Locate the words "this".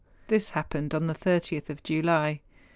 0.29-0.49